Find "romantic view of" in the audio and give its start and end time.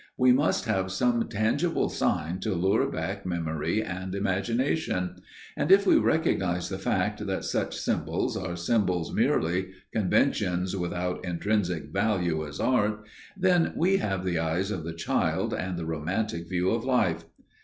15.85-16.83